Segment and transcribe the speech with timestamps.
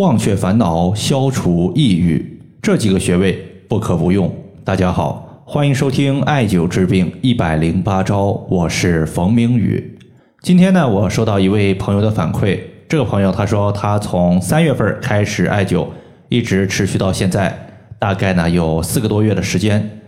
[0.00, 4.34] 忘却烦恼，消除抑郁，这几个穴位不可不用。
[4.64, 9.98] 大家好，欢迎收听艾灸治病一百零八招，我是冯明宇。
[10.40, 12.58] 今天呢，我收到一位朋友的反馈，
[12.88, 15.86] 这个朋友他说他从三月份开始艾灸，
[16.30, 17.54] 一直持续到现在，
[17.98, 20.00] 大概呢有四个多月的时间。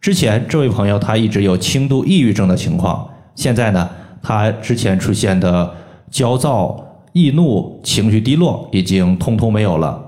[0.00, 3.90] 之前这位朋友他一直有轻度抑郁症的情况，现在呢
[4.22, 5.74] 他之前出现的
[6.10, 6.83] 焦躁。
[7.14, 10.04] 易怒、情绪低落已经通通没有了。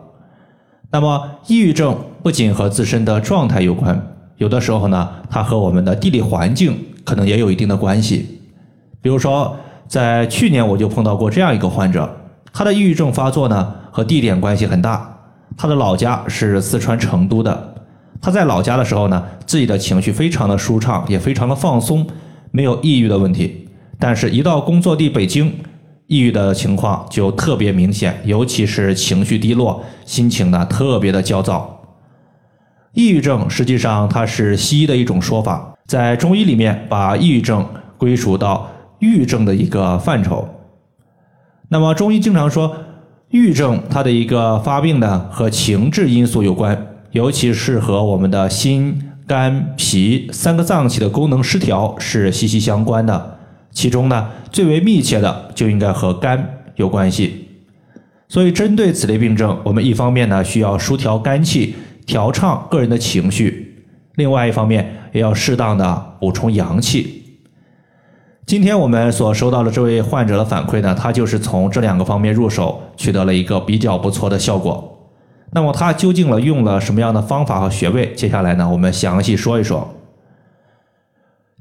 [0.90, 8.40] 那么，抑郁症不仅和自身的状态有关，有的时候呢，它和我们的地理环境可能也有一定的关系。
[9.00, 9.56] 比如说，
[9.86, 12.10] 在去年我就碰到过这样一个患者，
[12.52, 15.16] 他的抑郁症发作呢和地点关系很大。
[15.56, 17.74] 他的老家是四川成都的，
[18.20, 22.04] 他在老家的时候呢，自己的情绪非常的舒畅，也非常的放松，
[22.50, 23.68] 没有抑郁的问题。
[23.96, 25.54] 但是，一到工作地北京。
[26.06, 31.80] 抑郁的情况就特别明显，尤其是情绪低落，心情呢特别的焦躁。
[32.92, 37.66] 抑郁症实际上它是西医的一种说法，在中医里面把抑郁症
[37.98, 40.48] 归属到郁症的一个范畴。
[41.68, 42.76] 那么中医经常说，
[43.30, 53.35] 郁症它的一个发病呢和情志因素有关，尤其是和我们的心、肝、脾三个脏器的功能失调是息息相关的。
[53.76, 57.46] 其中呢，最为密切的就应该和肝有关系。
[58.26, 63.50] 所以，针对此类病症，我们一方面呢需要疏调肝气，调畅个人的情绪；
[64.14, 67.22] 另外一方面，也要适当的补充阳气。
[68.46, 75.10] 今天我们所收到的这位患者的反馈呢，他就是从这两个方面入手，取得了一个比较不错的效果。
[75.52, 78.14] 那么，他究竟了用了什么样的方法和穴位？
[78.14, 79.95] 接下来呢，我们详细说一说。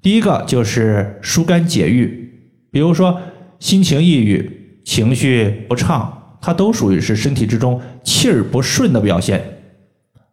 [0.06, 2.30] 第一个就是疏肝解郁，
[2.70, 3.20] 比如说
[3.58, 9.42] 心情抑郁、情绪不畅，它都属于是身体之中气儿不顺的表现。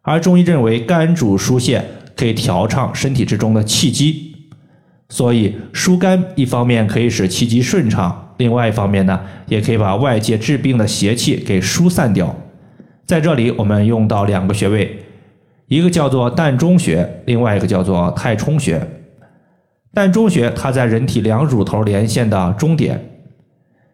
[0.03, 1.83] 而中医认为肝主疏泄，
[2.15, 4.35] 可以调畅身体之中的气机，
[5.09, 12.35] 所以疏肝一方面可以使气机顺畅，另外一方面呢，也可以把外界治病的邪气给疏散掉。
[13.07, 14.99] 在这里，我们用到两个穴位，
[15.65, 18.79] 一个叫做膻中穴，另外一个叫做太冲穴。
[19.93, 23.11] 膻中穴它在人体两乳头连线的中点，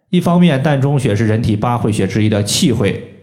[0.10, 3.16] 一方面膻中穴是人体八会穴之一的气会，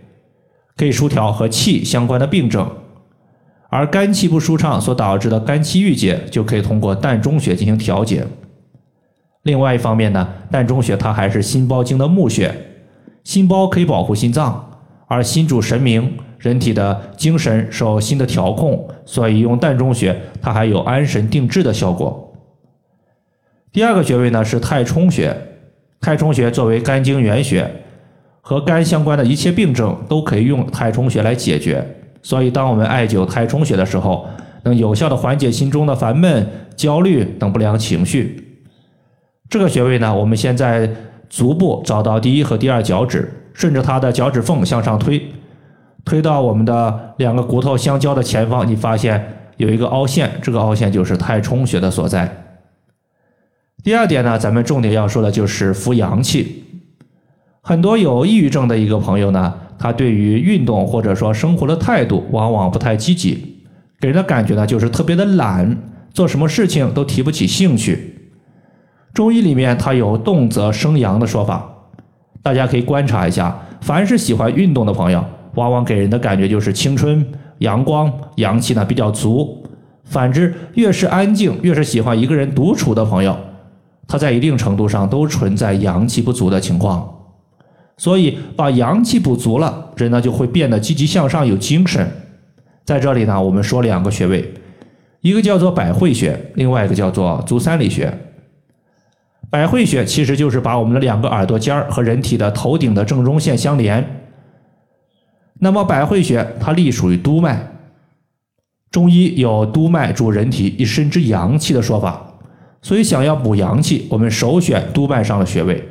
[0.77, 2.71] 可以疏调和气相关的病症，
[3.71, 8.27] 而肝气不舒畅所导致的肝气郁结就可以通过膻中穴进行调节。
[9.45, 12.55] 另外一方面呢，膻中穴它还是心包经的募穴，
[13.25, 22.25] 心包可以保护心脏，而心主神明，人体的精神受心的调控，所以用膻中穴它还有安神定志的效果。
[23.77, 25.37] 第二个穴位呢是太冲穴，
[26.01, 27.71] 太冲穴作为肝经原穴，
[28.41, 31.87] 和肝相关的一切病症都可以用太冲穴来解决。
[32.23, 34.27] 所以，当我们艾灸太冲穴的时候，
[34.63, 38.65] 能有效的缓解心中的烦闷、焦虑等不良情绪。
[39.51, 40.91] 这个穴位呢，我们先在
[41.29, 45.23] 足部找到第一和第二脚趾，顺着它的脚趾缝向上推，
[46.03, 49.23] 推到我们的两个骨头相交的前方，你发现
[49.59, 52.27] 有一个凹陷，这个凹陷就是太冲穴的所在。
[53.87, 56.65] 第二点呢，咱们重点要说的就是扶阳气。
[57.63, 63.63] 很多有抑郁症的一个朋友呢，他对于运动或者说生活的态度往往不太积极，
[64.01, 65.79] 给人的感觉呢就是特别的懒，
[66.13, 68.33] 做什么事情都提不起兴趣。
[69.15, 71.65] 中医里面它有动则生阳的说法，
[72.43, 77.25] 大家可以观察一下，凡是喜欢运动的朋友，往往给人的感觉就是青春、
[77.59, 79.65] 阳光、阳气呢比较足。
[80.03, 83.39] 反之，越是安静，越是喜欢一个人独处的朋友。
[84.09, 87.13] 它在一定程度上都存在阳气不足的情况，
[87.97, 92.09] 所以把阳气补足了，人呢就会变得积极向上、有精神。
[92.85, 94.55] 在这里呢，我们说两个穴位，
[95.21, 98.17] 一个叫做百会穴，另外一个叫做足三里穴。
[99.51, 104.23] 百会穴其实就是把我们的两个耳朵尖儿和人体的头顶的正中线相连。
[105.59, 107.67] 那么百会穴它隶属于督脉，
[108.91, 112.26] 中医有督脉主人体一身之阳气的说法。
[112.87, 115.83] 所以，想要补阳气，我们首选督脉上的穴位，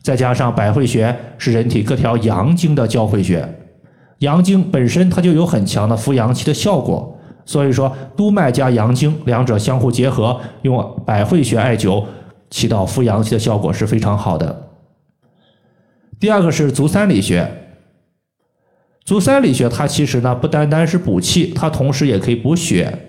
[0.00, 3.46] 再加上百会穴是人体各条阳经的交汇穴，
[4.20, 7.20] 阳经本身它就有很强的扶阳气的效果。
[7.44, 12.02] 所以说，督脉加阳经两者相互结合，用百会穴艾灸，
[12.48, 14.70] 起到扶阳气的效果是非常好的。
[16.18, 17.46] 第二个是足三里穴，
[19.04, 23.02] 足三里穴它其实呢不单单是补气，它同时也可以补血。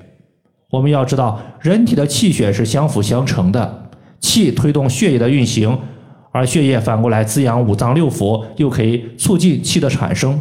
[0.69, 5.79] 我们要知道，人体的气血是相辅相成的，气推动血液的运行，
[6.33, 10.37] 而血液反过来滋养五脏六腑，又可以促进气的产生。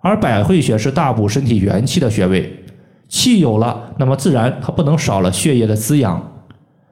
[0.00, 2.64] 而百会穴是大补身体元气的穴位，
[3.08, 6.20] 气有了，那么自然它不能少了血液的滋养。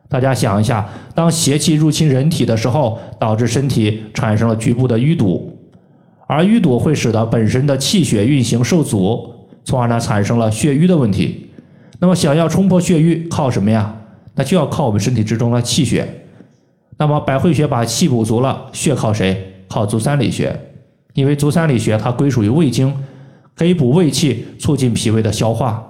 [0.09, 5.59] 大家想一下，当邪气入侵人体的时候，导致身体产生了局部的淤堵，
[6.29, 9.35] 而淤堵会使得本身的气血运行受阻，
[9.65, 11.50] 从而呢产生了血瘀的问题。
[12.01, 13.95] 那么想要冲破血瘀，靠什么呀？
[14.35, 16.25] 那就要靠我们身体之中的气血。
[16.97, 19.55] 那么百会穴把气补足了，血靠谁？
[19.69, 20.59] 靠足三里穴。
[21.15, 22.95] 因为足三里穴它归属于胃经，
[23.55, 25.85] 可以补胃气，促进脾胃的消化。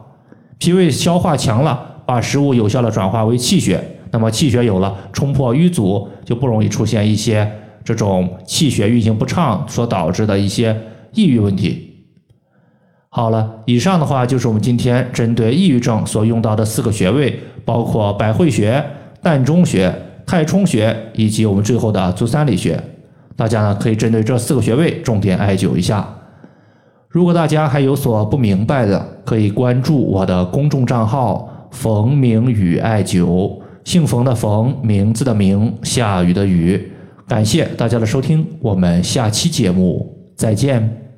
[0.58, 3.82] 脾胃消化强了，把食物有效的转化为气血。
[4.10, 7.48] 那么气血有了，冲破瘀阻，就不容易出现一些
[7.84, 10.76] 这种气血运行不畅所导致的一些
[11.12, 11.89] 抑郁问题。
[13.12, 18.82] 好了，以上的话就是我们今天针对抑郁症所用到的四个穴位，包括百会穴、
[19.20, 19.92] 膻中穴、
[20.24, 22.80] 太冲穴以及我们最后的足三里穴。
[23.34, 26.08] 大家呢可以针对这四个穴位重点艾灸一下。
[27.08, 36.92] 如果大家还有所不明白的，可以关注我的公众账号“冯明宇艾灸”，姓冯的冯，名字的名，下雨的雨。
[37.26, 41.09] 感谢大家的收听，我们下期节目再见。